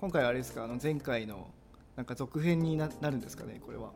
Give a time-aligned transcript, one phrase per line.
[0.00, 1.50] 今回あれですかあの前回の
[1.94, 3.90] なんか続編にななるんですかねこれは。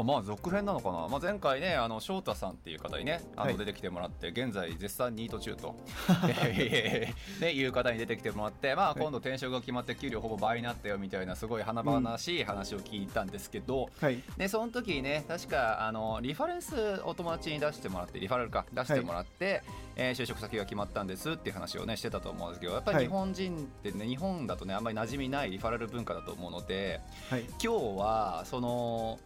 [0.00, 3.52] あ、まあ続編なのかな、まあ、前回ねあの翔太さんっていう方にねあはい。
[3.52, 5.74] の出てきてもらって、現在絶賛ニート中と。
[7.40, 9.00] ね、いう方に出てきてもらって、まあ、はい。
[9.00, 14.22] 今度転職が決まって給料ほぼ倍になったよみたいなすごい華々しい話を聞いたんですけど、はい。
[14.36, 19.62] でその時にね確かあのリファレンスお友達に出してもらってリファラルか出してもらって、
[19.96, 23.06] えー就職先が決まったんですっていう話をねしてたと思うんですけどやっぱりはい。
[23.06, 27.42] 日本人ってね、日本だとねあんまり馴染みないリファラル文化だと思うのではい。
[27.42, 27.68] 今日
[27.98, 29.18] はその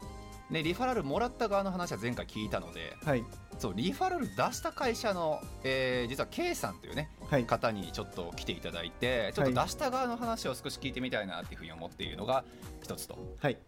[0.53, 3.25] ねリファラルもらった側の話は前回聞いたのではい。
[3.58, 7.45] そうリファラル出した会社の、えー実は K さんというねはい。
[7.45, 12.45] 方にちょっと来ていただいてちょっと出した側の話を少し聞いてみたいなっていうふうに思っているのが
[12.83, 13.19] 一つと。
[13.41, 13.58] はい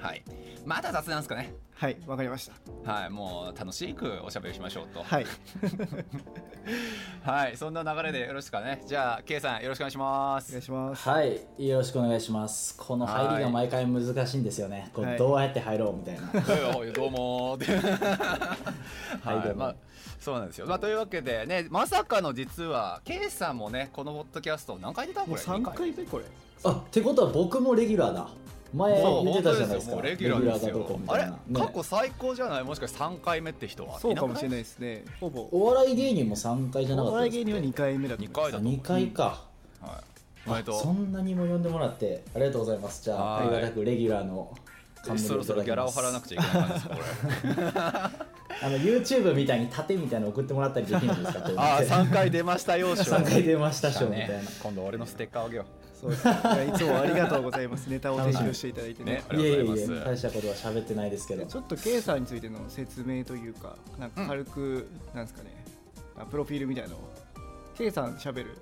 [0.00, 0.22] はい。
[0.64, 1.54] まだ雑談ですかね？
[1.74, 2.50] はいわかりまし
[2.84, 2.90] た。
[2.90, 5.02] はいもう楽しくおしゃべりしましょうと。
[5.02, 5.26] はい。
[7.22, 8.82] はいそんな流れでよろしいですかね？
[8.86, 11.08] じゃあ K さんよろしくお願いしまおす願いします。
[11.08, 12.76] はい、よろしくお願いします。
[12.78, 14.90] この入りが毎回難しいんですよね。
[14.94, 15.14] こはい。
[15.16, 16.26] うどうやって入ろうみたいな。
[16.28, 16.92] はい。
[16.92, 17.72] どうもーって。
[19.22, 19.74] はいどうもまあ
[20.18, 25.30] そうなんですよ、まあ、というわけでねまさかの実は K さんもねこのポッドキャスト何回出たこれ。
[25.32, 26.24] もう三回目これ。
[26.64, 28.28] あ、ってことは僕もレギュラーだ。
[28.76, 30.02] 前そう言ってたじゃないですか。
[30.02, 31.58] レギュラーですレギュラーかど。
[31.58, 31.66] ね。
[31.66, 32.64] 過去最高じゃない？
[32.64, 35.04] もしかして3回目って人はそうかもしれいないですね。
[35.20, 35.48] ほぼ。
[35.52, 39.22] お笑い芸人も3回じゃなかおったです笑い芸人は2回目だと2回だと思う2回か。
[39.80, 40.02] は
[40.46, 40.48] い。
[40.48, 40.74] おめでとう。
[40.76, 43.02] あそんなにも呼んでもらってありがとうございます。
[43.04, 43.46] じゃあ、はい。
[43.48, 44.54] ありがたくレギュラーの
[45.02, 47.00] 冠そろそろギャラを払わなくちゃいけないですこれ。
[48.62, 51.40] あの YouTube みたいに盾みたいなの送ってもらったりできるんですか？
[51.58, 54.34] ああ3回出ましたよ賞3回出ました賞みたいな。
[54.38, 55.66] ね今度俺のステッカーあげよ
[56.06, 56.26] そうです。
[56.26, 57.86] ねいやいつもありがとうございます。
[57.88, 59.12] ネタを提供していただいてね。
[59.12, 59.24] ね。
[59.28, 60.02] ありいえいがとうございます。
[60.02, 61.44] え大したことは喋ってないですけど。
[61.44, 65.64] でちょっと K さんについての説明というかなんか軽く、なんですかね。
[66.18, 67.12] あプロフィールみたいなのを。
[67.76, 68.58] K さん喋る？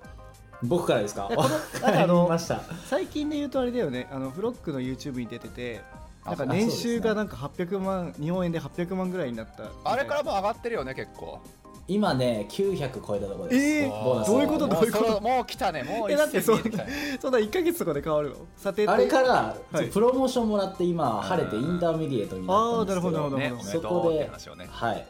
[0.62, 1.28] 僕からですか？
[1.31, 1.60] いやこのわ
[1.93, 2.62] かりました。
[2.87, 4.09] 最近で言うとあれだよね。
[4.11, 5.82] あのフロックの YouTube に出てて
[6.25, 11.38] なんかあ年収がなんか800万、日本円で800万ぐらいになったあれからもう上がってるよね結構
[11.87, 14.67] 今ね900超えたところです、えーどういうこと？
[14.67, 15.21] もどういうこと？
[15.21, 15.83] もう来たね。
[15.83, 18.37] もうえだってそう一斉に見えてきたねそんな1か月とかで変わるの？
[18.56, 19.89] 査定ってあれから、はい。
[19.89, 23.19] プロモーションもらって今晴れてインターメディエートになったんですけど。
[23.19, 23.69] あーなるほどなるほど。
[23.69, 24.69] ねそこでね。
[24.71, 25.06] はい。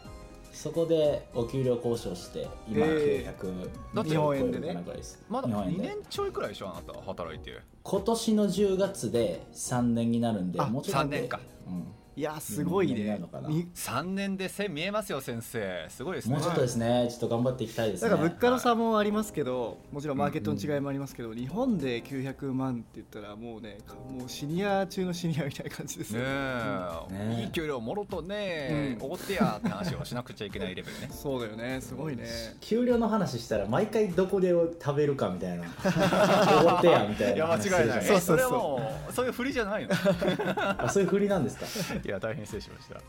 [0.53, 4.67] そこでお給料交渉して今え900、だって日本円でね。
[4.67, 5.89] 超えるかなぐらいですまだ2日本円で。
[5.89, 6.69] 年ちょいくらいでしょ？
[6.69, 11.41] あなた働いて今年の10月で3年になるんであもうちょっとで3年か。
[11.67, 11.87] うん
[12.17, 13.19] いやすごいね。
[13.19, 13.49] のかな？
[13.49, 15.87] に3年で線見えますよ先生。
[15.89, 16.35] すごいですね。
[16.37, 17.09] もうちょっとですね。
[17.11, 18.09] ちょっと頑張っていきたいですね。
[18.11, 23.79] だから物価の差もありますけど、もちろんマーケットの違いもありますけど、日本で900万って言ったらもうね
[24.17, 26.21] もうシニア中のシニアみたいな感じですね。
[26.21, 29.07] よえ、ねいい給料もろとねうん。
[29.07, 31.09] おごってやって話をしなくちゃいけないレベルね。
[31.11, 31.81] そうだよね。
[31.81, 32.25] すごいね。
[32.61, 35.65] 給料の話したら毎回どこで食べるかみたいな。
[36.63, 38.05] おごってやみたいないや間違いない。
[38.05, 38.37] そうそうそう。
[38.37, 39.91] えそれはもうそういう振りじゃないの？
[40.85, 41.67] あそういう振りなんですか？
[42.05, 43.01] いや大変失礼しました。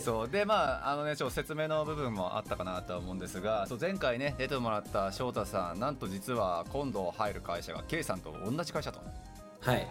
[0.00, 0.28] そう。
[0.28, 9.00] でまああのねちょっと説明の部分もあったかなとは思うんですがそう前回ね出てもらった翔太さんなんと実は今度入る会社が K さんと同じ会社と。
[9.60, 9.86] はい。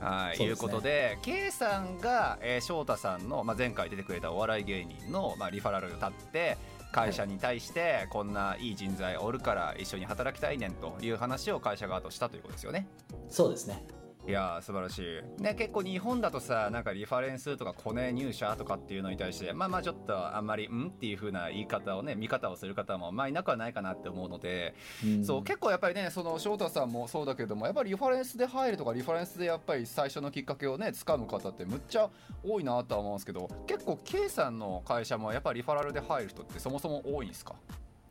[0.00, 0.44] はい、ね。
[0.44, 6.58] いうことで K さんが、えー翔太さんの、まあ、前回出てくれたお笑い芸人の、まあ、リファラルを立って
[6.92, 12.86] 会社に対してこんないい人材おるから一緒に働きたいねんという話を会社側としたということですよね。
[13.28, 13.84] そうですね
[14.26, 14.98] いやー素晴らし
[15.38, 20.88] い、ね、結構日本だとさなんかリファレンスとかコネ入社とかっていうのに対してまあまあちょっとあんまりん？
[20.88, 24.74] っていう風な言い方をね見方をする方もまあいなくはないかなって思うので、
[25.04, 25.24] うん。
[25.24, 32.08] そう結構やっぱりねその翔太さんもそうだけどもやっぱりリファレンスで入るとかリファレンスでやっぱり最初のきっかけをね掴む方ってむっちゃ
[32.42, 37.54] 多いなとは思うんですけど結構 K さんの会社もやっぱりリファラルで入る人ってそもそも多いんですか？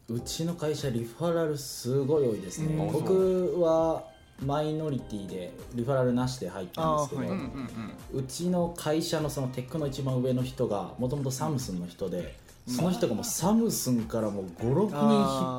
[0.09, 2.91] うちの会社リファラルすごい多いですね、うん。
[2.91, 4.03] 僕は
[4.45, 7.29] マイノリティでリファラルなしで入ったんですけど、はい。
[7.29, 12.35] うんうんうんうちの会社のそのテックの一番上の人がもともとサムスンの人で、
[12.67, 14.95] その人がもうサムスンからもう56人引っ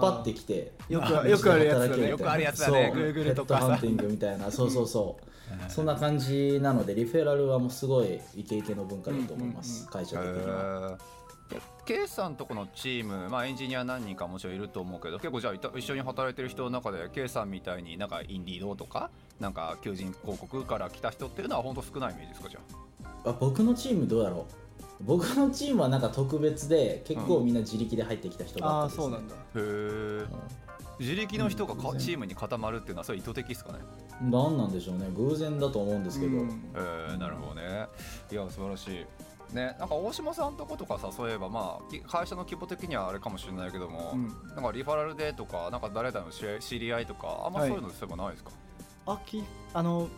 [0.01, 2.09] 張ってきてよくよくあるやつだね。
[2.09, 2.93] よくあるやつだね。
[2.95, 3.03] そう。
[3.03, 3.57] Google とか。
[3.57, 4.51] ヘッドハンティングみたいな。
[4.51, 5.25] そうそうそう。
[5.69, 10.99] そんな感じなのでリフェラルはもうすごいイケイケの文化だと思います、会社的には
[11.55, 19.11] へーケイさんとこのチーム、まあ、エンジニア何人かもちろんいると思うけど結構じゃあいた一緒に働いてる人の中でケイさんみたいになんかインディードとか
[19.41, 22.61] なんか求人広告から来た人っていうのは本当少ないイメージですかじゃ
[23.25, 23.31] あ？
[23.31, 24.47] あ僕のチームどうだろ
[25.01, 25.05] う？
[25.05, 29.35] 僕のチームはなんか特別で結構みんな自力で入ってきた人だあったです、ねあそうなんだ。
[29.35, 30.27] へえ
[31.01, 33.81] 自力の人がかうんチームに固まるっていうのはそれ意図的ですかね？
[34.23, 35.09] 何なんでしょうね。
[35.17, 36.63] 偶然だと思うんですけど、うん。
[36.75, 37.87] えー、なるほどね。
[38.31, 39.07] いや素晴らしい
[39.55, 44.29] ね、なんか大島さんとことかさそういえばまあき会社の規模的にはあれかもしれないけども、うん。
[44.55, 48.51] なんかリファラルでとかなんか誰々の知り合いとかあんまそういうのそういえばないですか、
[49.07, 50.09] あきあの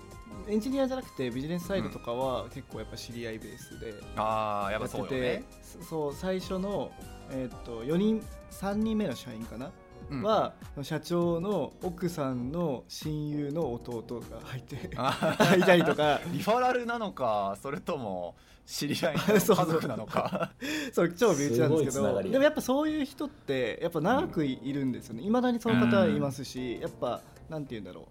[0.48, 6.90] エンジニアじゃなくてビジネスサイドとかは結構やっぱ知り合いベースでああやってて、そうよね、そそう最初の、
[7.30, 9.70] えーっと4人3人目の社員かな、
[10.10, 10.22] うん。
[10.22, 16.20] は社長の奥さんの親友の弟が入ってあい たりとか。
[16.32, 18.34] リファラルなのかそれとも
[18.66, 20.52] 知り合いの 家族なのか。
[20.92, 22.22] そう超身内なんですけど。
[22.22, 25.22] でもやっぱそういう人ってやっぱ長くいるんですよね。
[25.22, 28.04] いまだにその方はいますし、やっぱなんて言うんだろう。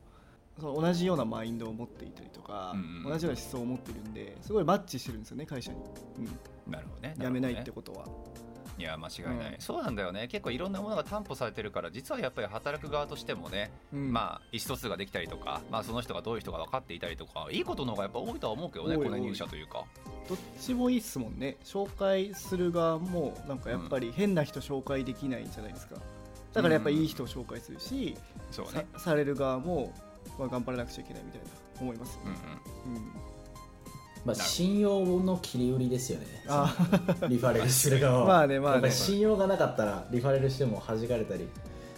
[0.59, 5.79] その同じようなマインドを持っていたりとか、うん同じような思想を持ってるんですごいマッチしてるんですよね会社に、
[6.17, 7.15] うん、なるほどね。
[7.19, 8.05] 辞めないってことは、
[8.77, 9.59] いや間違いない、うん。
[9.59, 10.27] そうなんだよね。
[10.27, 14.11] 結構いろんなものが担保されてるから実はやっぱり働く側としてもね、うん。
[14.11, 19.85] まあ意思疎通ができたりとか、まあ、その人がどういう人が分かっていたりとかいいことの方がやっぱ多いとは思うけどねこの入社というか。
[20.27, 21.57] どっちもいいっすもんね。
[21.63, 25.95] 紹介する側もなんかやっぱり変な人紹介できないじゃないですか。
[26.53, 28.17] だからやっぱいい人を紹介するし、
[28.49, 28.87] そうね。
[28.93, 29.93] さされる側も、
[30.39, 31.47] まあ、頑張らなくちゃいけないみたいな
[31.79, 32.39] 思いますようんね
[32.85, 33.34] うん、うん
[34.25, 36.25] まあ、信用の切り売りですよね。
[37.29, 38.25] リファレルする側は。
[38.27, 38.89] まあねまあね。
[38.89, 41.47] 信用がなかったらリファレルしても弾かれたり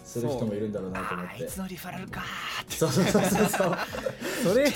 [0.07, 1.33] する人もいるんだろうなと思って。
[1.33, 2.73] あいつのリファラルかーって。
[2.75, 3.49] そうそうそうそう。
[3.49, 4.71] そ うそれ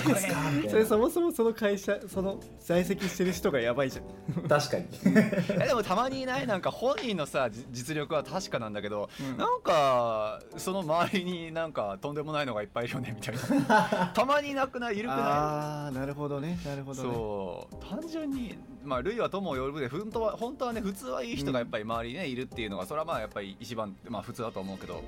[0.69, 4.01] それそもそもその会社その在籍してる人がやばいじゃ
[4.39, 4.47] ん。
[4.47, 4.85] 確かに。
[5.05, 9.37] えでもたまにいないなんか本人のさじ実力は確かなんだけど、うん。
[9.37, 13.35] なんかその周りになんかとんでもないのがいっぱいいるよねみたい
[13.67, 14.11] な。
[14.13, 15.19] たまにいなくないいるくない？
[15.21, 17.09] ああなるほどねなるほどね。
[17.13, 17.75] そう。
[17.89, 25.03] 単純にまあ類は友を呼ぶで本当は本当はね普通はいい人がやっぱり周りにねいるっていうのがそれはまあやっぱり一番まあ普通だと思うけど。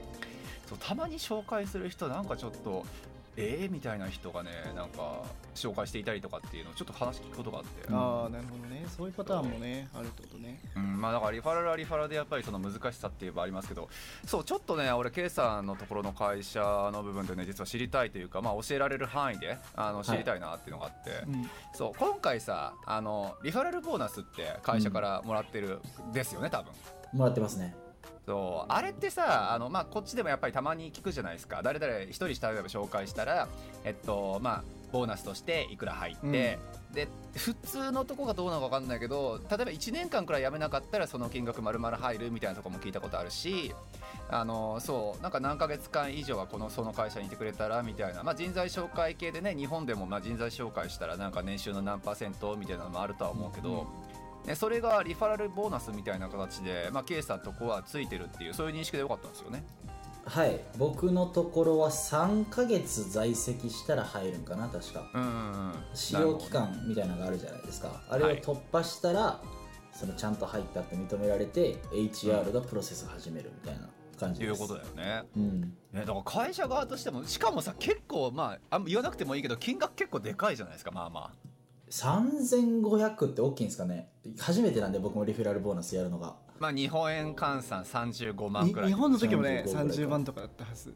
[0.67, 2.85] そうたまに紹介する人なんかちょっと
[3.35, 5.24] ええみたいな人がねなんか
[5.56, 8.85] 紹介していたりとかっていうのをちょっと話聞くことがあって、ああなるほどね。
[8.88, 10.59] そういうパターンもねあるってことね。
[10.75, 13.89] うん、まあだからリファラルはリファラルでやっぱりその難しさっていうのはありますけど
[14.25, 16.62] そうちょっとね俺 K さんのところの会社
[16.94, 21.50] の部分でね実は知りたいというか、まあ、教えられる範囲であの知りたいなっていうのがあって、うん。
[21.74, 25.80] そう今回さあのリファラルボーナスって会社からもらってる
[26.13, 26.71] ですよね、多分。
[27.13, 27.75] もらってますね
[28.25, 28.71] そう。
[28.71, 31.61] あれってさあの、まあ、こっちでもやっぱりたまに聞くじゃないですか。
[31.63, 33.47] 誰々一人例えば紹介したら
[33.83, 36.59] えっとまあボーナスとしていくら入って、
[36.93, 43.73] で普通のとこがどうなのか分かんないけど例えば1年間くらい辞めなかったらその金額丸々入るみたいなとこも聞いたことあるし
[44.29, 45.23] あのそう。
[45.23, 53.87] なんか何ヶ月間以上はこのその会社にいてくれたらみたいな、まあ、人材紹介系でね日本でもまあ人材紹介したらなんか年収の何パーセントみたいなのもあるとは思うけど、
[54.45, 59.63] ね、それがリファラルボーナスみたいな形で、まあ、K さんとこはついてるっていうそういう認識でよかったんですよね。
[60.25, 60.60] はい。
[60.78, 65.10] 僕のところは3ヶ月在籍したら入るんかな確か。
[65.13, 65.74] うんうんうん。
[65.94, 68.01] 使用期間みたいなのがあるじゃないですか。
[68.10, 69.42] あれを突破したら、
[69.92, 74.50] そのちゃんと入ったって認められて HR がプロセス始めるみたいな感じです。
[74.50, 75.24] いうことだよね。
[75.36, 75.62] うん。
[75.62, 81.53] ね、だから会社側としてもしかもさ結構まああ言わなくてもいいけど金額結構でかいじゃないですかまあまあ
[81.94, 84.09] 3500って大きいんですかね？
[84.40, 86.35] 初めてなんで僕もリフェラルボーナスやるのが。
[86.59, 88.90] まあ日本円換算35万にくらい。
[88.90, 89.94] 日本の時もね35ぐらいか。
[89.94, 90.95] 30万とかだったはず。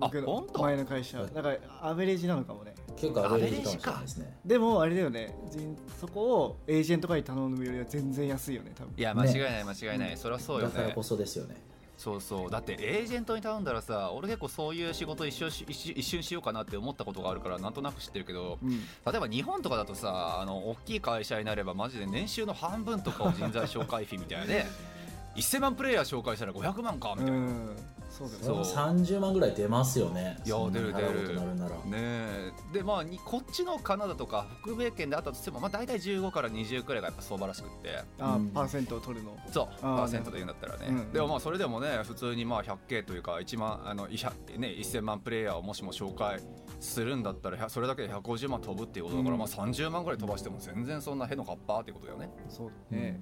[0.00, 0.58] あ僕本当？
[0.58, 1.22] の前の会社。
[1.22, 2.74] だからアベレージなのかもね。
[2.96, 4.38] 結構アベレージかもしれないですね。
[4.44, 5.32] でもあれだよね。
[5.48, 8.94] 人そこをエージェントとかに頼むよりは全然安いよね多分。
[8.96, 10.74] いや間違いない間違いない、それはそうよね。
[10.74, 11.56] だからこそですよね
[12.02, 12.50] そうそう。
[12.50, 18.70] だってエージェントに頼んだらさ俺結構そういう仕事一瞬し一瞬一瞬しようかなって思ったことがあるからなんとなく知ってるけどうん。
[18.70, 24.66] 例えば日本とかだとさあの大きい会社になればマジで年収の半分とかを人材紹介費みたいなね
[25.36, 27.76] 1000万プレイヤー紹介したら500万かみたいな、うん
[28.12, 28.44] そうだよね。
[28.46, 28.64] そう。
[28.64, 30.38] それも30万ぐらい出ますよね。
[30.44, 31.34] いや出る出る。
[31.34, 31.70] なるなら。
[31.76, 32.52] ねえ。
[32.74, 37.98] でまあにこっちのカナダとか北米圏であったとしても、まあ、大体15から20くらいがやっぱ相場らしくって。
[38.20, 38.48] あうん。
[38.48, 39.34] パーセントを取るの。
[39.50, 46.40] そうあーパーセントで言うんだったらね、うんでもまあそれでもね普通にまあ 100K というか1万あのね1000万プレイヤーをもしも紹介
[46.80, 52.30] するんだったらそれだけで150万飛ぶっていうことだから、うんまあ30万ぐらい飛ばしても全然そんなへのかっぱっていうことだよね。
[52.50, 53.20] そうだね。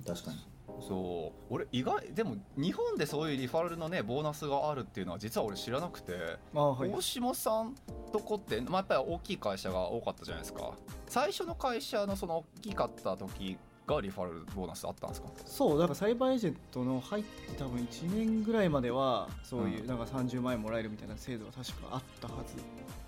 [0.00, 0.14] うん。
[0.14, 1.54] 確かにそう。
[1.54, 6.12] 俺意外でも日本でそういうリファラルのねボーナスがあるっていうのは実は俺知らなくて、
[6.54, 6.90] あはい。
[6.90, 7.74] 大島さん
[8.12, 10.72] とこって、まあ、やっぱり大きい会社が多かったじゃないですか。
[11.08, 15.28] 最初の会社のその大きかった時がリファラルボーナスあったんですか？
[15.44, 19.86] そうだからサイバーエージェントの入って多分1年ぐらいまではそういううん。
[19.86, 22.54] なんか30万円もらえるみたいな制度が確かあったはず。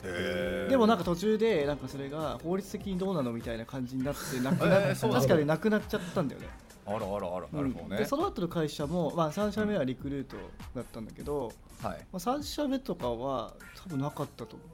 [0.06, 6.48] へでもなんか途中でなんかそれが法律的にどうなのみたいな感じになってなくな 確かになくなっちゃったんだよね
[6.86, 7.98] あらあらあらなるほどうんね。
[7.98, 10.36] でその後の会社も、まあ、3社目はリクルート
[10.74, 11.98] だったんだけど、はい。
[12.12, 14.68] まあ、3社目とかは多分なかったと思う。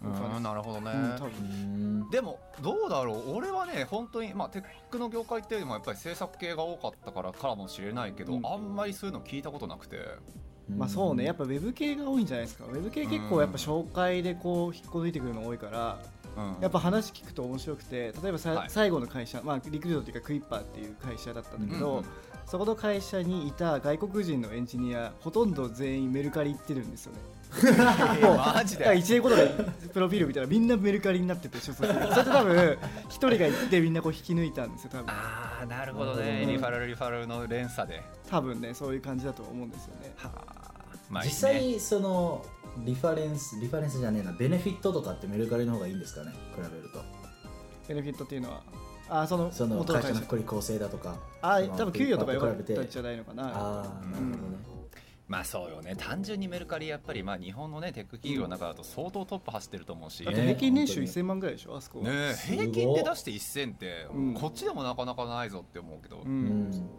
[0.00, 3.34] うんなるほどね、うんでもどうだろう。
[3.34, 8.46] 俺はね本当にまあテックの業界っていうよりもやっぱり制作系が多かったからからもしれないけど、うん。
[8.46, 9.98] あんまりそういうの聞いたことなくて。
[10.76, 11.24] まあそうね。
[11.24, 12.66] やっぱウェブ系が多いんじゃないですか。
[12.66, 15.98] ウェブ系結構やっぱ紹介でこう引っこ抜いてくるの多いから。
[16.02, 16.17] うん
[16.60, 18.70] やっぱ話聞くと面白くて例えばさ、はい。
[18.70, 22.04] 最後の会社、まあ、リクルートっていうかクイッパーっていう会社だったんだけど、うんうん
[22.48, 27.18] そこの会社にいた外国人のエンジニアほとんど全員メルカリ行ってるんですよね。
[28.54, 29.42] マジで？1年後とか
[29.92, 32.78] プロフィール見たらみんなメルカリになってて所属 それで多分
[33.10, 36.46] 一人が行ってみんなこう引き抜いたんですよ多分 ああなるほどね。
[36.46, 38.02] ねリファラルリファラルの連鎖で。
[38.30, 40.14] 多分ねそういう感じだと思うんですよね。
[40.16, 40.68] はあ。
[41.10, 42.46] まあ実際その
[42.84, 44.32] リファレンスリファレンスじゃねえな。
[44.32, 46.32] ベネフィットとかってメルカリの方がいいんですかね？
[46.54, 47.02] 比べると。
[47.88, 48.62] ベネフィットっていうのは？
[49.08, 50.08] あそのその会社。
[50.08, 51.16] 会社の福利厚生だとか。
[51.42, 52.74] あ多分給与とか良かっ比べて。
[52.74, 53.44] たんじゃないのかな。
[53.44, 54.58] ああなるほどね。
[55.26, 55.94] まあそうよね。
[55.94, 61.76] 単純にメルカリやっぱりまあ日本のねテック企業の中だと相当トップ走ってると思うし、だってね平均年収本当に1000万ぐらいでしょ？
[61.76, 62.00] あそこ。
[62.00, 62.32] はえ。
[62.34, 64.34] すごい平均で出して1000って、うん。
[64.34, 66.90] こっちでもなかなかないぞって思うけど、ううんん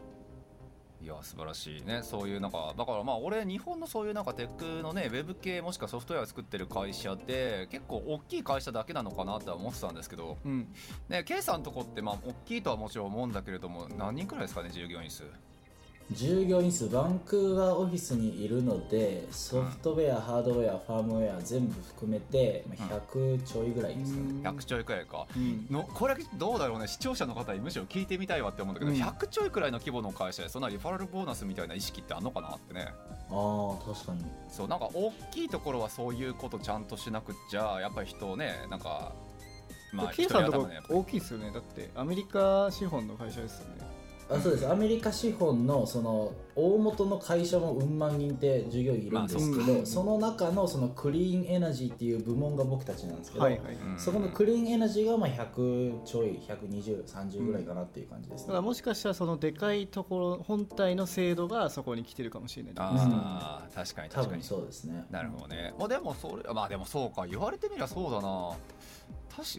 [1.01, 2.01] いや素晴らしいね。
[2.03, 10.67] そういうなんかだからまあ俺日本のそういうなんかテックのねウェブ系もしくはソフトウェアを作ってる会社って結構大きい会社だけなのかなって思ってたんですけどうん。
[11.07, 15.23] ね K さんのとこってまあ大きいとはもちろん思うんだけれども何人くらいですかね従業員数？
[16.11, 24.15] 従業員数バンクーバーオフィスにいるのでソフトウェア、ハードウェアファームウェア全部含めてまあ100ちょいぐらいです。
[24.15, 25.27] かね、100ちょいくらいか。
[25.35, 25.67] うん。
[25.69, 26.87] のこれどうだろうね。
[26.87, 28.97] 視聴者の方にむしろ聞いてみたいわって思うんだけど、うん。
[28.97, 32.87] 100ちょいくらいの規模の会社でそんなリファラルボーナスみたいな意識ってあんのかなってね。
[33.29, 34.25] ああ確かに。
[34.49, 39.13] そうなんか大きいところはそういうことちゃんとしなくっちゃやっぱり人をねなんか
[39.93, 41.51] まあ K さんのとこ大きいですよね。
[41.53, 43.98] だってアメリカ資本の会社ですよね
[44.31, 44.69] あそうです。
[44.69, 64.41] アメリカ資本のその大元の会社もうん万人って従業員いるんですけまあど、その中のそのクリーンエナジーっていう部門が僕たちなんですけど、はいはいうんそこのクリーンエナジーがまあ100ちょい12030ぐらいかなっていう感じですね、だからもしかしたらそのでかいところ本体の制度がそこに来てるかもしれないああ確かに多確かに。
[64.41, 65.05] 分そうですね。
[65.09, 65.73] なるほどね。
[65.79, 67.25] まあでもそれまあでもそうか。
[67.25, 68.51] 言われてみりゃそうだな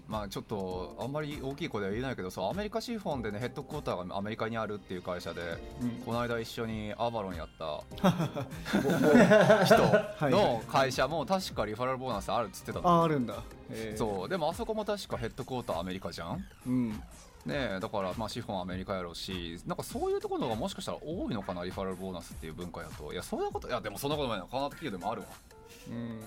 [0.09, 5.41] まあちょっとあんまり大きい声では言えないけどそうアメリカ資本でねヘッドクォーターがアメリカにあるっていう会社で
[5.81, 5.91] うん。
[6.05, 7.83] この間一緒にアバロンやった
[9.63, 9.65] い。
[9.65, 9.79] 人
[10.31, 13.35] の会社も確かリファラルボーナスあるっつってたのああるんだ。
[13.97, 14.29] そう。
[14.29, 16.45] でもあそこも確かヘッドクォーターアメリカじゃん？
[16.67, 16.91] うん。
[17.47, 23.13] ねえだからまあ資本アメリカやろうしなんかそういうところがもしかしたら多いのかなリファラルボーナスっていう文化やと。
[23.13, 25.29] いやそんなこといやでもそんなことないのカナダ企業でもあるわ。
[25.89, 26.21] うん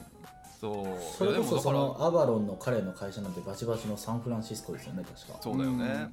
[0.63, 1.03] そう。
[1.17, 5.37] それこそそのアバロンの彼の会社なんてバチバチのサンフランシスコですよね確か。
[5.41, 6.09] そうだよね、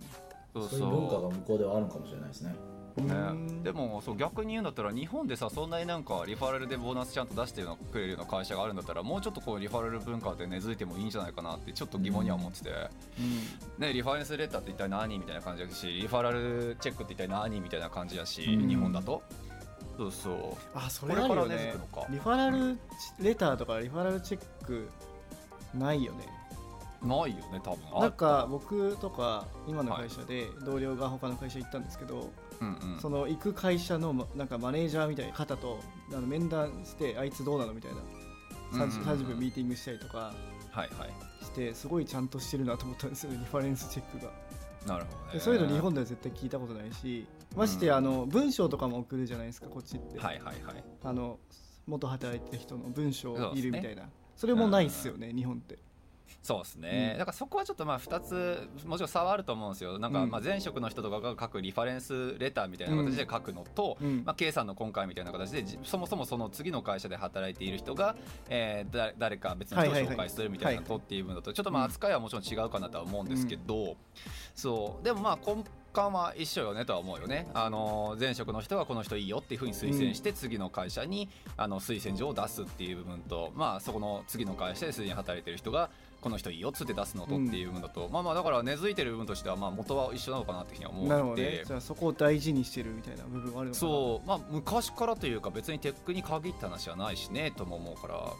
[0.52, 0.80] そうそう。
[0.80, 2.57] いう文化が向こうではあるのかもしれないですね。
[2.97, 3.47] うん。
[3.47, 12.71] ね、でもそう逆に言うんだったら日本でさそんなになんかリファラルでボーナスちゃんと出してくれるような会社があるんだったらもうちょっとこうリファラル文化で根付いてもいいんじゃないかなってちょっと疑問には思ってて、
[13.78, 18.69] ね、リファレンスレターって一体何みたいな感じだしリファラルチェックって一体何みたいな感じだし、うん。
[18.69, 19.23] 日本だと
[19.97, 20.35] そうそう。
[20.75, 21.75] あそれあるよね。
[22.11, 22.79] リファラル
[23.21, 24.89] レターとかリファラルチェック
[25.75, 26.27] ないよね。
[27.03, 27.79] ないよね多分。
[27.95, 32.31] あなんか僕とか今の会社で同僚が他の会社行ったんですけど、
[32.61, 33.01] うんうん。
[33.01, 35.81] その行く会社のまなんかマネージャーみたいな方と
[36.13, 40.35] あの面談してあいつどうなのみたいな 30, 30分ミーティングしたりとか
[40.71, 41.45] はいはい。
[41.45, 44.33] してすごいちゃんとしてるなと思ったんですよねリファレンスチェックが。
[44.87, 45.33] なるほどね。
[45.35, 50.85] でそういうの日本では絶対聞いたことないしましてあの文章とかも送るじゃないですかこっちって、はいはいはい。
[51.02, 51.38] あの
[51.87, 54.09] 元働いてる人の文章いるみたいな。
[54.37, 55.78] そ,、れもないっすよね日本って。
[56.42, 57.19] そうですね、うん。
[57.19, 59.99] だからそこはちょっとまあ2つもちろん差はあると思うんですよ。
[59.99, 60.30] なんかうん。
[60.30, 64.23] まあ前職の人とかが書くリファレンスレターみたいな形で書くのと、うん。
[64.25, 68.16] まあ、K さんの今回みたいな形でじそもそもその次の会社で働いている人が、
[68.49, 73.97] えーだ誰か別の人を紹介するみたいなとっていう分だとちょっとまあ扱いはもちろん違うかなとは思うんですけど、
[74.54, 75.04] そう。
[75.04, 75.64] でもまあ根
[75.95, 77.49] 幹は一緒よねとは思うよね。
[77.55, 91.65] あの前職の人がこの人いいよっていうふうに推薦して次の会社にあの推薦状を出すっていう部分とまあそこの次の会社ですでに働いてる人がこの人いいよっつって出すのとっていう部分だと、まあまあだから根付いてる部分としてはまあ元は一緒なのかなっていうふうには思なるほどっててね。
[91.65, 94.29] じゃあそこを大事にしてるみたいな部分はあるそう。
[94.29, 98.33] まあ昔からというか別にテックに限った話はないしねとも思うから。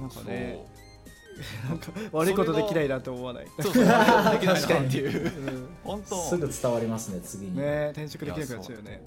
[0.00, 0.66] なんかね
[2.12, 3.74] 悪いことできないなと思わない、そうっ
[4.90, 5.24] ていう。
[5.46, 5.68] うん。
[5.84, 9.02] 本 当すぐ伝わりますね次に、ね転職できなくなっちゃうよね。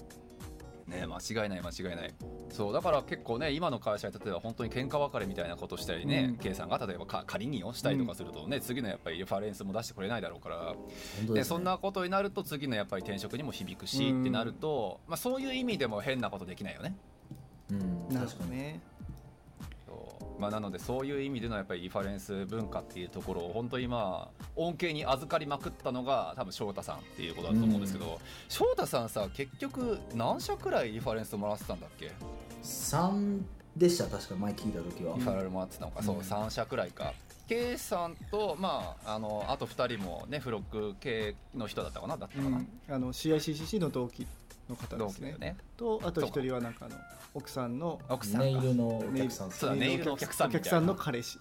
[0.86, 2.14] ね間違いない間違いない。
[2.50, 6.36] そうだから結構ね今の会社で例えば本当に喧嘩別れみたいなことしたりね、うん。
[6.36, 10.56] K さんが例えばか仮にをしたりとかするとね、次のやっぱりレファレンスも出してくれないだろうから、
[11.18, 16.96] 本当でそんなことになると次のやっぱり転職にも響くし、うんってなると、まあ、そういう意味でも変なことできないよね。
[17.70, 18.14] うん。
[18.14, 18.80] なる確かにほどね
[20.38, 32.12] まあ、なのでそういう意味でのやっぱりリファレンス文化っていうところを本当にまあ恩恵に預かりまくったのが多分翔太さんっていうことだと思うんですけど、翔太さんさ結局何社くらいリファレンスもらってたんだっけ
[32.62, 33.42] ？3
[33.76, 37.12] でした確か前聞いた時は、リファラルもらってたのか、そううん3社くらいか。
[37.48, 42.16] K さんとまああのあと2人もねフロック系の人だったかな？
[42.16, 44.26] だったかな、うん、あの CICCC の同期
[44.68, 45.36] の方ですね。
[45.38, 45.56] ね。
[45.76, 46.96] とあと一人はなんかあの
[47.34, 48.44] 奥さんの奥さんか。
[48.44, 49.50] ネイルのお客さん。
[49.50, 51.38] そうだネイルのお客さんお客さんの彼氏。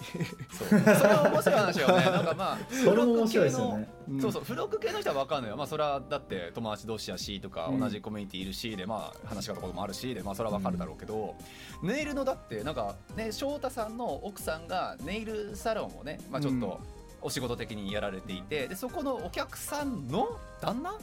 [0.51, 0.68] そう。
[0.68, 0.80] それ
[1.13, 1.94] は面白い話よね。
[2.06, 3.89] なんかまあ それも面白いですよね。
[4.10, 4.22] うん。
[4.22, 7.80] そうそう付録系の人は分かんないよ、まあ、それはだって友達同士やしとかうん。
[7.80, 11.36] 同じコミュニティいるしで、まあ、話し方こともあるしで、まあ、それは分かるだろうけど、
[11.82, 16.62] ネイルのだってなんかね翔太さんの奥さんがネイルサロンをね、まあ、ちょっうん。
[16.62, 16.80] と
[17.25, 20.94] お仕事的にやられていてでそこのお客さんの旦那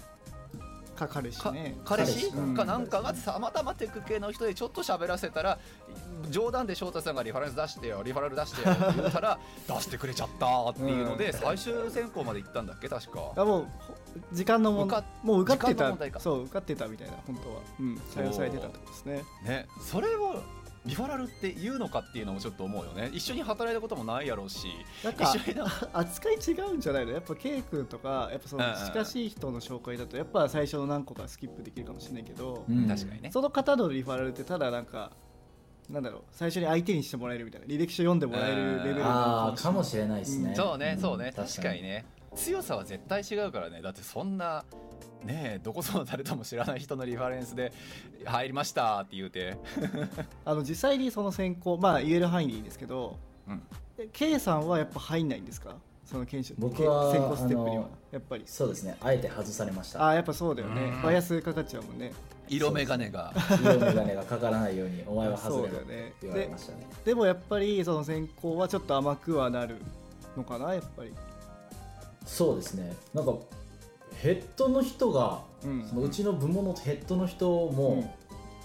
[1.09, 2.31] か彼氏かね彼氏？
[2.55, 5.59] かなんかがたまたまテック系の人でちょっと喋らせたら
[6.31, 9.39] 冗談で翔太さんがリファレンス出してよリファラル出してよって言ったら
[9.69, 12.89] 出してくれちゃったっていうので最終選考まで行ったんだっけ？
[12.89, 13.33] 確か。
[13.37, 13.95] あもうほ
[14.33, 15.75] 時間の問受かもう受かって
[16.11, 16.21] た。
[16.21, 17.61] そう受かってたみたいな本当は。
[17.79, 19.25] うん採用されてたってことですね。
[19.45, 20.43] ね、それを
[20.87, 23.11] リファラルって言うのかっていうのもちょっと思うよね。
[23.13, 24.69] 一緒に働いたこともないやろうし
[25.05, 27.13] なんか一緒にな 扱い違うんじゃないの？
[27.13, 32.89] やっぱ K 君とかやっぱその近しい人の紹介だとやっぱ最初の何個かスキップできるかもしれないけど、うん。
[32.89, 33.31] 確かにね。
[33.31, 35.13] その方のリファラルってただなんか
[35.91, 41.33] なんだろう最初に相手にしてもらえるみたいな履歴書読んでもらえるレベルかもししれないですね、そうねんそうね。
[41.35, 43.83] 確かにね強さは絶対違うからね。
[43.83, 44.65] だってそんな
[45.25, 47.73] ねえどこその誰とも知らない人のリファレンスで
[48.25, 49.57] 入りましたって言うて、
[50.45, 53.17] あの実際にその選考まあ言える範囲でいいんですけど
[53.49, 53.63] うん、
[53.99, 55.77] え K さんはやっぱ入んないんですか？
[56.05, 57.85] その研修僕は選考ステップには。
[57.85, 58.43] あのやっぱり。
[58.47, 58.97] そうですね。
[59.01, 60.03] あえて外されました。
[60.03, 60.83] ああやっぱそうだよね。
[60.83, 61.03] うん。
[61.03, 62.13] バイアスかかっちゃうもんね。
[62.49, 63.33] 色眼鏡が。
[63.63, 66.89] 色眼鏡がかからないようにお前は外れろましたね。
[67.05, 69.77] でもやっぱりその選考はちょっと甘くはなる
[70.37, 71.13] のかなやっぱり
[72.31, 72.95] そうですね。
[73.13, 73.35] なんか
[74.15, 75.87] ヘッドの人がうん。
[75.87, 78.17] そのうちの部門のヘッドの人も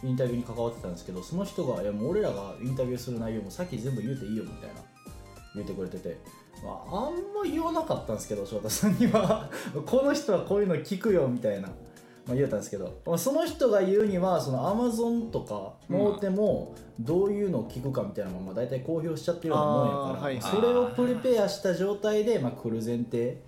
[0.03, 4.75] インタビューに関わってたんですけどその人がいやもう俺らがインタビューする内容もさっき全部言うていいよみたいな
[5.55, 6.17] 言ってくれてて、
[6.63, 9.49] まあ、あんま言わなかったんですけど翔太さんには。
[9.85, 11.73] この人はこういうの聞くよみたいな、ま
[12.31, 23.41] あ、言えたんですけど、まあ、その人が言うにはそのアマゾンとか大手もどういうのを聞くかみたいなのもまあ大体公表しちゃってるようなもんやから、はいそれをプレペアした状態でまあ来る前提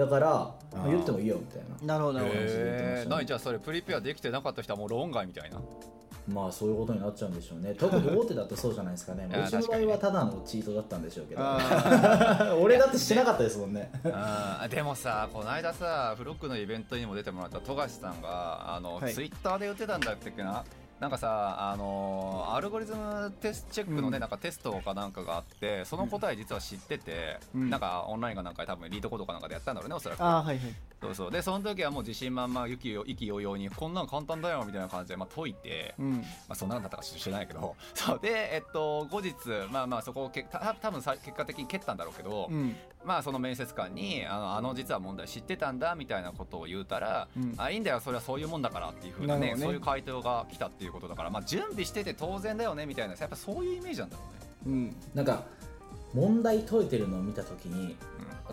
[0.00, 0.28] だから、
[0.72, 1.94] まあ、言ってもいいよみたいな。
[1.94, 2.40] なるほどなるほど。
[2.40, 5.60] へえー、何じゃあそれプリペアできてなかった人はもう論外みたいな。
[6.26, 7.74] まあそういうことになっちゃうんでしょうね。
[7.74, 9.28] 特に大手だとそうじゃないですかね。
[9.28, 11.42] うちの場合はただのチートだったんでしょうけど。
[11.44, 13.92] あ 俺だってしてなかったですもんね。
[14.70, 19.12] でもさこの間さフロックのイベントにも出てもらった富樫さんがあの、はい。
[19.12, 20.64] ツイッターで言ってたんだっけな
[21.00, 24.20] なんかさあのアルゴリズムテストチェックのね、うん。
[24.20, 27.70] なんかテストかなんかがあってその答え実は知ってて、うん。
[27.70, 30.20] なんかオンラインかなんかで多分リードコードかなんかでやったんだろうねおそらく。
[30.20, 30.74] あーはいはい。
[31.00, 31.30] そうそう。
[31.30, 36.12] でその時はもう自信満々意気意気揚々にこんなん簡単だよみたいな感じで、まあ、解いて、うん。
[36.12, 37.74] まあ、そんなんだったか知らないけど。
[37.94, 38.18] そう。
[38.20, 39.34] で、えっと、後日
[39.70, 42.76] まあまあそこをけた多分さ結果的に蹴ったんだろうけど、うん。
[43.02, 47.54] まあその面接官にあのあの実は問題知ってたんだみたいなことを言うたら、うん。
[47.56, 49.56] あいいんだよそれはそういうもんだからっていうふうなねね。
[49.56, 54.22] そういう回答が来たっていうことだから、まあ、準備してて当然だよねみたいなやっぱそういうイメージなんだろ
[54.66, 54.76] うね。
[54.76, 54.96] うん。
[55.14, 55.44] なんか
[56.14, 57.96] 問題解いてるのを見た時に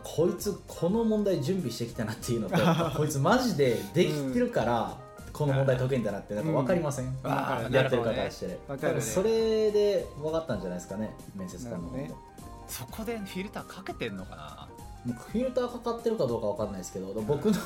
[0.03, 2.57] こいつこの問題準備してきたなっていうのと
[2.95, 4.97] こいつマジでできてるから、
[5.33, 8.59] この問題解けんだなってなんか分かりません、あーやってる方して。
[8.67, 9.01] わかるね。
[9.01, 12.11] それで分かったんじゃないですかね面接官のね。
[12.67, 14.69] そこでフィルターかけてんのかな？
[15.13, 17.57] フィルターかかってるかどうかわかんないですけど僕の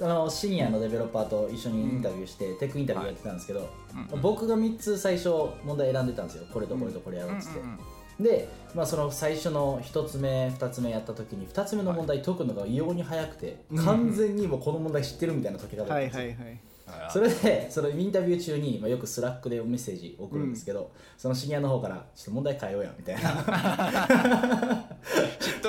[0.00, 5.30] あのシニアのデベロッパーと一緒にインタビューして、テックインタビューやってたんですけど、うん僕が3つ最初
[5.64, 6.46] 問題選んでたんですよ。
[6.52, 7.78] これとこれとこれやろうっつって、うんうん
[8.18, 8.24] うん。
[8.24, 23.22] で、まあ、その最初の1つ目2つ目やった時に2つ目の問題解くのが異様に早くて、うん完全にもうこの問題知ってるみたいな解き方だったんはいですよ、はいはいあそれでそのインタビュー中に、まあ、よく Slack でメッセージ送るんですけど、そのシニアの方から「ちょっと問題変えようや」みたいな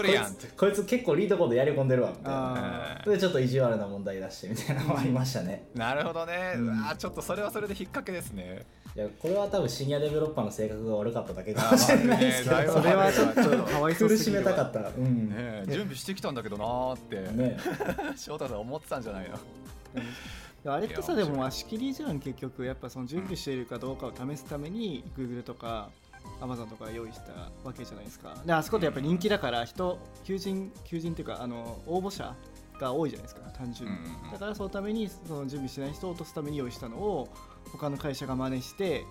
[0.10, 2.54] るやんっていつこいつ結構 LeetCode やり込んでるわみたいな。
[2.54, 5.68] あそれでちょっと意地悪な問題出してみたいなのもありましたね。
[5.76, 8.66] なるほどね、ううんわちょっとそれはそれで引っ掛けですね。
[8.96, 14.80] いやこれは多分シニアデベロッパーの性格が悪かっただけかもしれないですけど、ね それはちょっとかわいそう苦しめたかった。
[14.80, 15.30] うん。
[15.30, 15.66] ねえ。
[15.68, 17.58] 準備してきたんだけどなーって、ね
[18.18, 19.30] 翔太さん思ってたんじゃない
[20.66, 20.74] の？
[20.74, 22.66] あれってさでも足切りじゃん結局。
[22.66, 25.90] やっぱその準備しているかどうかを試すために Google とか
[26.42, 28.36] Amazon とか用意したわけじゃないですか。
[28.46, 32.36] であそこってやっぱ人気だから人求人求人っていうかあの応募者
[32.80, 34.32] が多いじゃないですか単純に、うんうんうん。
[34.32, 37.28] だからそのためにその準備してない人を落とすために用意したのを
[37.72, 39.06] 他の会社が真似して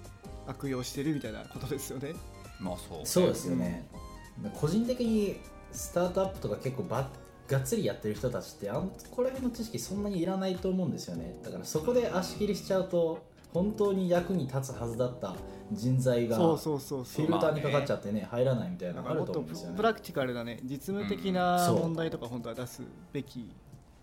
[0.47, 2.15] 悪用してるみたいなことですよね。
[2.61, 3.07] まあそう。
[3.07, 3.87] そうですよね、
[4.55, 5.37] 個人的に
[5.73, 7.09] スタートアップとか結構ば
[7.47, 11.39] がっつりやってる人たちってあんこれの知識そんなにいらないと思うんですよね。
[11.43, 13.19] だからそこで足切りしちゃうと
[13.59, 15.35] 本当に役に立つはずだった
[15.73, 17.27] 人材がフそうそうそうそう。
[17.27, 19.77] ィルターにかかっちゃってね入らないみたいなのがあるもっとと思うんですよね。
[19.77, 23.51] プラクティカルなね実務的うな問題とか本当は出すべき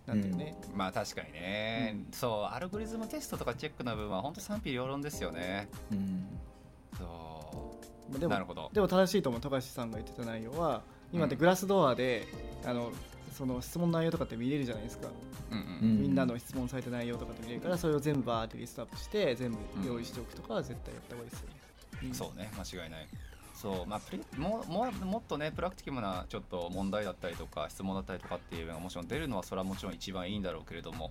[0.06, 5.68] なんだよね、まあ確かにね、そうアルゴリズムテストとかチェックの部分は本当賛否両論ですよね。
[5.90, 6.26] うん。
[6.96, 7.76] そ
[8.14, 8.18] う。
[8.20, 8.70] でもなるほど。
[8.72, 12.28] でも正しいと思う富樫さんが言ってた内容は今ってグラスドアで、
[12.64, 12.92] あの
[13.36, 15.08] その質問内容とかって見れるじゃないですか、
[15.50, 15.98] うんううん。
[15.98, 21.48] んみんなの質問された内容とかって見れるからそれを全部バーってリストアップして全部用意しておくとかは絶対やった方がいいですよ
[22.02, 22.14] ね、ん。
[22.14, 23.06] そうね間違いない。
[23.54, 31.10] そうまあプレもももっとねプラクティブなちょっと問題だったりとか質問だったりとかっていうのがもちろん出るのはそれはもちろん一番いいんだろうけれども。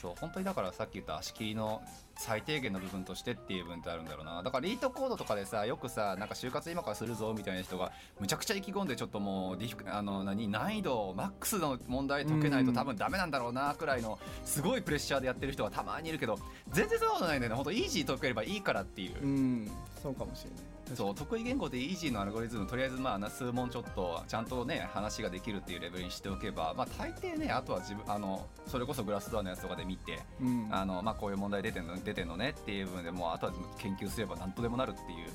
[0.00, 1.82] そう本当にだからさっき言った足切りの
[2.20, 4.42] 最低限の部分としてっていう部分ってあるんだろうな。
[4.42, 16.38] だからリートコードとかでさよくさなんか就活今からするぞみたいな人がむちゃくちゃ意気込んでちょっともうディフあの何難易度マックスの問題解けないと多分ダメなんだろうなくらいのすごいプレッシャーでやってる人がたまにいるけど
[16.70, 17.56] 全然そんなことないんだよね。
[17.56, 19.22] 本当イージー解ければいいからっていう。
[19.22, 19.70] うん。
[20.02, 20.80] そうかもしれない。
[20.96, 30.68] そう得意言語でイージーのアルゴリズムとりあえずまあ数問ちょっとちゃんとね話ができるっていうレベルにしておけばまあ大抵ねあとは自分あのそれこそグラスドアのやつとかで見て、うん。
[30.70, 35.28] あのまあこういう問題出てんの出てんのねっていう部分でもうあとは研究すれば何とでもなるっていう。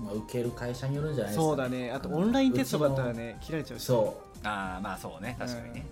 [0.00, 1.90] まあ、受ける会社によるんじゃないですか、そうだね。
[1.90, 3.84] あとオンラインテストだったらね切られちゃうし。
[3.84, 5.34] そああまあそうね。
[5.38, 5.86] 確かにね、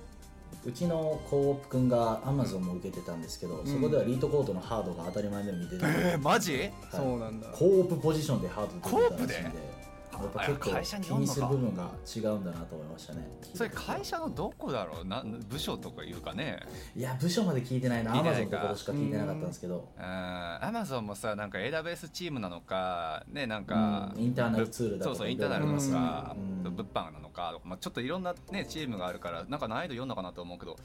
[0.64, 6.56] ううちのコープ君が Amazon も受けてたんですけど、そこではリートコードのハードが当たり前のように出てて、えー、マジ？
[6.56, 6.72] はい。
[6.90, 7.48] そうなんだ。
[7.48, 9.75] コープポジションでハード出てたらしいんコープでで？
[10.22, 11.32] やっぱ結構会社に気よんのか。
[11.32, 13.28] にする部分が違うんだなと思いましたね。
[13.54, 15.04] それ会社のどこだろう？
[15.04, 16.60] な部署とかいうかね。
[16.94, 18.12] いや部署まで聞いてないな。
[18.12, 19.88] 聞いてない Amazon かのところしか聞いてなかったんですけど。
[19.98, 24.22] アマゾンもさなんか AWS チームなのかねなんか、うん。
[24.22, 26.74] インターナルツールだとかそうそうインターナルなのか、うん。
[26.76, 30.76] 物販なのか、まあ、ちょっといろんな、ね、チームがあるからなんか難易度4のかなと思うけど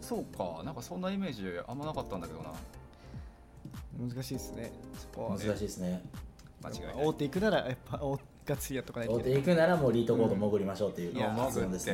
[0.00, 0.62] そうか。
[0.64, 2.50] なんかそんなイメージあんまなかったんだけどな。
[3.98, 4.72] 難しいですね。
[4.98, 6.02] そこは難しいですね。
[6.64, 7.06] 間違いない。
[7.06, 8.00] 大手行くならやっぱ
[8.56, 11.92] つりやっとかないと行くならもうリートコード潜りましょうっていういや発潜って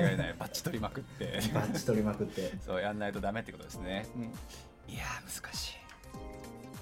[0.00, 0.34] 間違いない。
[0.38, 1.40] バッチ取りまくって。
[1.54, 2.52] バッチ取りまくって。
[2.64, 4.06] そうやんないとダメってことですね。
[4.16, 4.22] うん。
[4.92, 5.72] いやー難しい。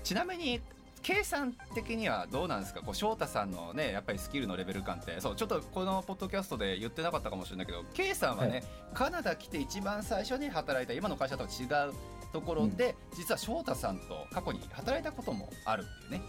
[0.03, 0.61] ちなみに
[1.03, 2.81] 計算的にはどうなんですか？
[2.83, 5.21] こう翔太さんのねやっぱりスキルのレベル感って。
[5.21, 8.65] そうちょっとこのポッドキャストで言ってなかったかもしれないけど K さんはね、はい。
[8.95, 11.93] カナダ来て一番最初に働いた今の会社とは違う
[12.33, 16.23] ところで、実は翔太さんと過去に働いたこともあるっていうね。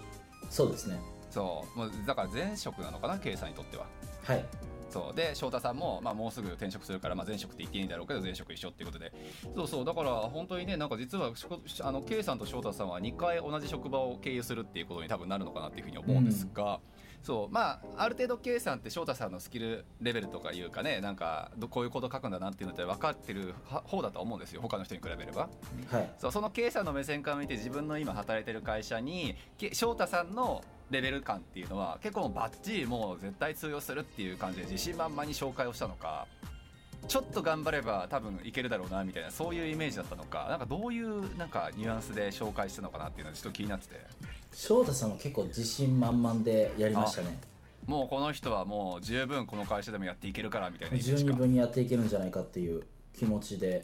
[0.49, 0.99] そうですね
[1.31, 3.87] そうもうだから前職なのかな K さんにとっては。
[4.23, 4.45] はい。
[4.91, 5.15] そう。
[5.15, 9.11] で翔太さんも、まあ、もうすぐ転職するから、まあ、前職って言っていいんだろうけど前職一緒っていうことで。
[9.55, 11.31] そうそうだから本当にねなんか実は
[11.81, 16.81] あの K さんと翔太さんは2回同じ職場を経由するっていうことに多分なるのかなっていうふうに思うんですが、
[17.23, 24.61] そうまあある程度 K さんって翔太さんのスキルレベルとかいうかねなんかどこういうこと書くんだなっていうのって分かってるは方だと思うんですよ。
[24.61, 25.49] 他の人に比べれば。
[25.89, 26.13] はい。
[26.17, 36.27] そうその K さんの目線から見て自分の今働いてる会社にけ翔太さんのレベル感っていうのは結構バッチリもう絶対通用するっていう感じで自信満々に紹介をしたのか
[37.07, 43.99] ちょっと頑張れば多分いけるだろうなみたいなそういうイメージだったのかなんかどういうなんかニュアンスで紹介したのかなっていうのはちょっと気になってて。
[44.53, 47.39] 翔太さんは結構自信満々でやりましたね。
[47.87, 52.83] もうこの人はもう十分この会社でもやっていけるからみたいな十二分にやっていけるんじゃないかっていう
[53.17, 53.81] 気持ちで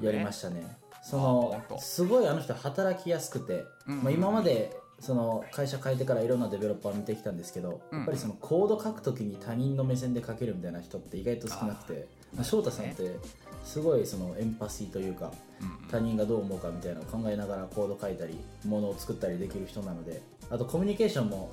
[0.00, 0.76] やりましたね。
[1.02, 7.98] その当すごいあの人働きやすくて、まあ、今までその会社変えてからいろんなデベロッパー見てきたんですけど、うん。
[7.98, 13.16] やっぱりそのコード書くときに他人の目線で書けるみたいな人って意外と少なくてまあ、翔太さんって
[13.64, 15.90] すごいそのエンパシーというかうんうん。
[15.90, 21.50] 他人がどう思うかみたいなのを考えながらコード書いたりものを作ったりできる人なのであとコミュニケーションも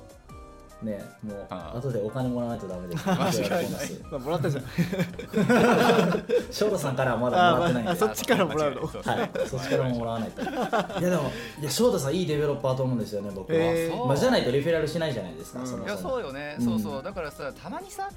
[0.82, 1.78] ねもうああ。
[1.78, 3.08] 後でお金もらわないとダメです。
[3.08, 4.64] 間違いないまあもらったじゃん。
[6.50, 7.82] 翔太さんからはまだもらってない。
[7.82, 8.80] んであそっちからもらうの？
[8.82, 10.42] はい、そっちからももらわないと。
[10.42, 10.52] いや
[11.10, 14.06] でも、いや翔太さんいいデベロッパーと思うんですよね、僕は。
[14.06, 15.60] まあじゃないとリフェラルしないじゃないですか。
[15.60, 15.82] うん。
[15.84, 16.80] いやそうよね、うんそう。
[16.80, 18.08] そうだからさたまにさ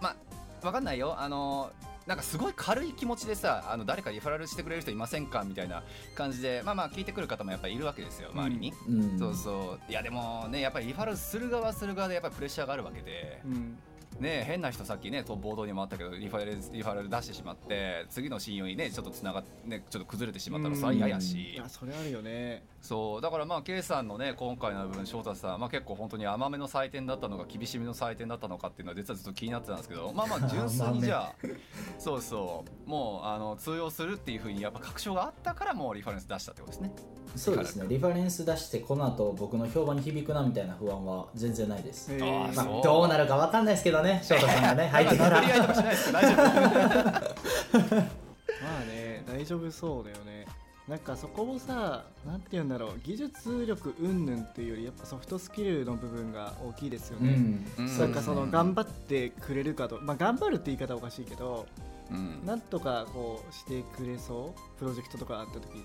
[0.00, 1.14] まあわかんないよ。
[1.18, 1.70] あの
[2.06, 5.82] なんかすごい軽い気持ちでさあの誰かリファラルしてくれる人いませんかみたいな
[6.14, 9.90] 感じでまあまあ聞いてくる方もやっぱりいるわけですよ周りに、うん、そうそう。
[9.90, 13.40] いやでもねやっぱりリファラルする側はする側でやっぱりプレッシャーがあるわけで。
[13.44, 13.78] うん。
[14.18, 21.54] ね変な人さっきねと冒頭にもあったけどリファラルリファラル出してしまって次の信用にねちょっとつながねちょっと崩れてしまったらそれは嫌やいし。
[21.56, 31.34] やそれあるよねそうだからまあ K さんのね今回の部分翔太さん、まあ、結構本当に甘めの採点だったのか厳しめの採点だったのかっていうのは実はずっと気になってたんですけどまあまあ純粋にじゃあ
[31.98, 36.92] そうそうもうあの通用するっていうふうにやっぱ確証があったからもうリファレンス出したってことですね。
[37.36, 42.10] そうですね、リファレンス出して、この後僕の評判に響くなみたいな不安は全然ないです。
[42.12, 45.40] まあどうなるかわかんないですけどね、翔太さんがね、 入ってから。
[48.60, 50.46] まあね大丈夫そうだよね
[50.90, 57.30] なんかそこもさなんて言うんだろう技術力云々っていうよりやっぱソフトスキルの部分が大きいですよね、
[57.78, 57.98] うん、うん。
[57.98, 61.68] なんかその頑張張ってくれるかと、まあ、頑張るって言い方はおかしいけど
[62.10, 62.44] うん。
[62.44, 65.84] なんとかこうしてくれそうプロジェクトとかあった時に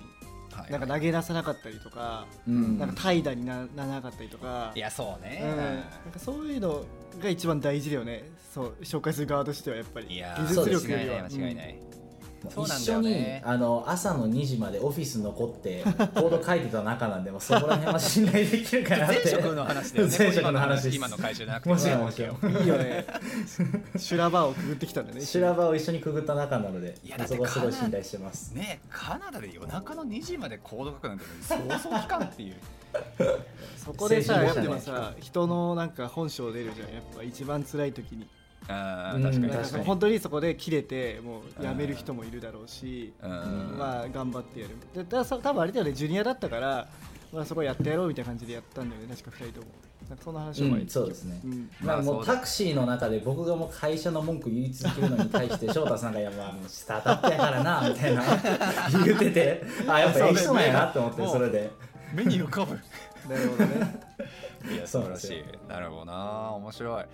[0.51, 2.79] はいなんか投げ出さなかったりとか、うん。
[2.79, 4.71] なんか怠惰になならなかったりとか。
[4.73, 6.83] いやそうね、うん、なんかそういうの
[7.21, 8.23] が一番大事だよね。
[8.51, 10.07] そう紹介する側としてはやっぱり。
[10.07, 11.23] 技術力よりは。
[11.25, 11.79] 間違いない間違いない、
[12.51, 13.41] そうなん一緒だよね。
[13.43, 19.21] にあの朝の2時までオフィス残ってコード書いてた仲なんで、もう そこら辺は信頼できるかなって。
[19.23, 20.15] 前職の話だよね。
[20.19, 20.83] 前職の話。
[20.83, 21.69] です今の会社じゃなくて。
[21.69, 22.37] もちろんねもちろん。
[22.41, 23.05] うんいいよね。
[23.97, 28.51] 修羅場をくぐってきたんだね修羅場を一緒にくぐった仲なのでいやそこはすごい信頼してます。
[28.53, 32.55] ねカナダで夜中の2時までコード書くなんてそうそう期間っていう。
[33.77, 36.93] そこでさ青春やっぱさ人のなんか本性出るじゃん。
[36.93, 38.23] やっぱ一番辛い時に。
[38.23, 38.27] うん
[38.67, 39.49] あー確かに。
[39.49, 39.83] 確かに。
[39.83, 43.75] か本当にそこで切れてもう辞める人もいるだろうしうん。
[43.77, 44.75] まあ頑張ってやる。
[44.93, 46.87] でだ多分あれだよねジュニアだったから
[47.31, 49.71] まあそこやってやろうみたいな感じでやったんだよね確か2人とも。
[50.09, 51.39] なんかそんな話を前にうんそうですね。
[51.43, 51.69] うん。
[51.81, 58.23] まあもうタクシーの中で僕がもう会社の文句言い続けるのに対して 翔太さんが「いやまあもうスタートアップやからな」 みたいな
[59.03, 61.71] 言っててあやっぱええ人なんやなって思ってそうそれで。
[62.13, 62.79] 目に浮かぶ。
[63.27, 63.99] なるほどね。
[64.71, 65.43] いや素晴らしい。
[65.67, 67.05] なるほどな面白い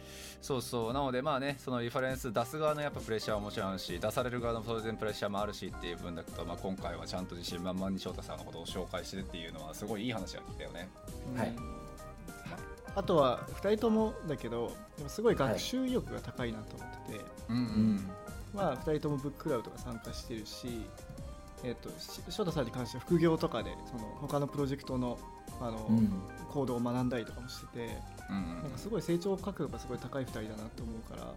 [0.41, 0.93] そうそう。
[0.93, 10.89] なのでまあねそのリファレンス出す側のやっぱプレッシャーはもちろんあるし出される側の当然プレッシャーもあるしっていう分だと、まあ、今回はちゃんと自信満々に翔太さんのことを紹介してっていうのはすごいいい話が聞いたよね。
[11.37, 11.55] はい。
[12.93, 18.09] あとは2人ともだけどでもすごい学習意欲が高いなと思ってて、うんうん。
[18.53, 20.81] まあ2人ともブッククラウドが参加してるし、
[21.63, 25.19] えっとし翔太さんに関しては副業とかでその他のプロジェクトの
[25.61, 26.11] あの、うん。
[26.49, 27.85] コードを学んだりとかもしてて。
[27.85, 31.33] うんなんかすごい成長角度がすごい高い2人だなと思うから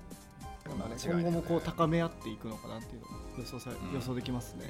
[0.68, 3.94] なんか、ね、今後もこう高め合っていくのかなっていうのが予想さ、うん。
[3.94, 4.64] 予想できますね。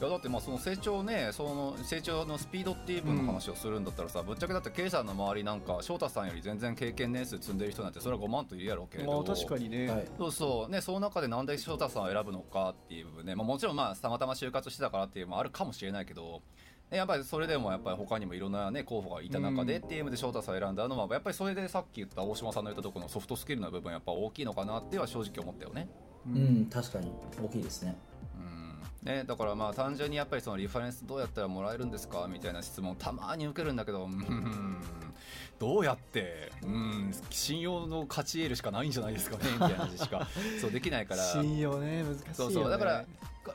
[0.00, 9.12] いやだってまあその成長ねその成長のスピードっていう分の話をするんだったらさ、ぶっちゃけだって K さんの周りなんか翔太さんより全然経験年数積んでる人なんてそれは5万といるやろうけれど。
[9.12, 10.06] まあ確かにね、はい。
[10.18, 10.72] そうそう。
[10.72, 16.40] ねその中でなんで翔太さんを選ぶのかっていう部分ね、まあ、もちろんまあたまたま就活してたからっていうのもあるかもしれないけどね
[16.90, 25.88] やっぱりそれでもやっぱり他にもいろんなね候補がいた中でっていうので翔太さんを選んだのはやっぱりそれでさっき言った大島さんの言ったところのソフトスキルの部分やっぱ大きいのかなっては正直思ったよね。
[26.26, 27.10] うん確かに
[27.42, 27.96] 大きいですね
[29.02, 32.26] ね、だからまあ単純にやっぱりそのリファレンスどうやったらもらえるんですか？
[32.30, 34.76] みたいな質問たまに受けるんだけどうん
[35.58, 36.52] どうやって？
[36.62, 39.44] うん信用の勝ち得るしかないんじゃないですかね？
[39.52, 40.28] みたいな話しか
[40.60, 41.22] そうできないから。
[41.22, 42.34] 信用ね難しいよね。
[42.34, 42.70] そうそう。
[42.70, 43.04] だから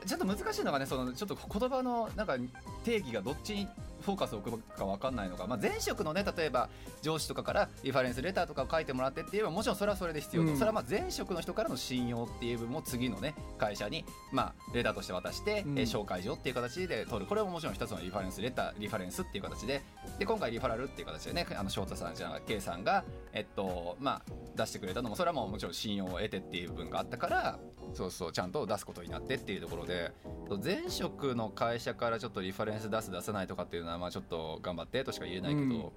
[0.05, 2.37] ちょっと難しいのがねそのちょっと言葉のなんか
[2.83, 3.67] 定義がどっちに
[4.05, 6.69] フォーカスを置くか分かんないのが、まあ、前職のね例えば
[7.01, 10.55] 上司とかからリファレンスレターとかを書いてもらってって言えばもちろんそれはそれで必要と、うん。
[10.55, 15.79] それはまあ前職の人からの信用っていう部分も次のね会社に、まあ、レターとして渡して、うん。
[15.79, 17.25] えー紹介状っていう形で取る。
[17.25, 19.81] これももちろん一つのリファレンスレターリファレンスっていう形で。
[20.19, 27.59] で今回リファラルっていう形でねあの翔太さんじゃな K さんが、えっとまあ、出してくれたのもそれはもうもちろん信用を得てっていう部分があったから
[27.93, 30.11] そうそうちゃんと出すことになってっていうところで
[30.63, 35.91] 前職の会社からちょっとリファレンス出す出さないとかっていうのはまあちょっと頑張ってとしか言えないけど、うん。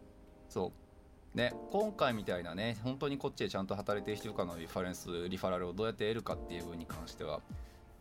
[0.49, 0.73] そ
[1.35, 1.37] う。
[1.37, 7.41] ね今回みたいなね本当にこっちでちゃんと働いてる人からのリファレンスリファラルをどうやって得るかっていう部分に関しては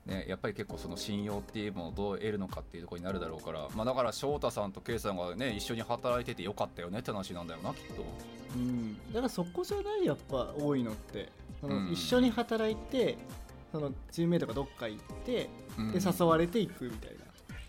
[0.08, 8.06] ね、やっぱり結構その信用っていうものをどう得るのかっていうところになるだろうから、まあ、だから翔太さんと圭さんがね一緒に働いててよかったよねって話なんだよなきっと。
[8.56, 11.30] うん、だからそこじゃないやっぱ多いのって。
[11.62, 11.92] うん。
[11.92, 13.18] 一緒に働いて
[13.78, 15.92] そのチームメイトがどっか行って、うん。
[15.92, 17.12] で誘われていくみたい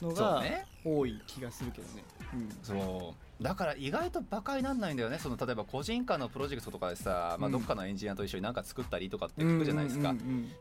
[0.00, 0.64] なのがね。
[0.84, 2.04] 多い気がするけどね。
[2.32, 2.48] うん。
[2.62, 3.42] そう。
[3.44, 5.18] だから意外とバカになんないんだよね。
[5.18, 7.52] その例えば個人間のプロジェクトとかでさ、まあ、うん。
[7.52, 10.14] どっかのエンジニアと一緒に何か作ったりとかって聞くじゃないですか、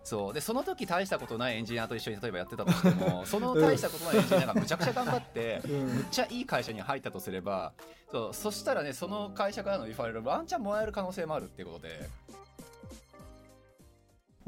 [0.03, 0.33] そう。
[0.33, 5.71] でその時大したことないエンジニアと一緒に例えばやってたとしても その大したことないエンジニアがむちゃくちゃ頑張ってうん。
[5.71, 7.71] むっちゃいい会社に入ったとすれば
[8.11, 8.33] そう。
[8.33, 12.09] そしたらねその会社からのリファレルワンチャンもらえる可能性もあるってことで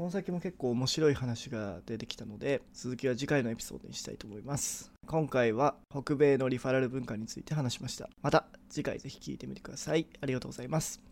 [0.00, 4.90] この先も結構面白い話が出てきたので続きは次回のエピソードにしたいと思います。
[5.06, 8.08] 今回は北米のリファラル文化について話しました。
[8.22, 10.06] また次回ぜひ聞いてみてください。
[10.22, 11.02] ありがとうございます。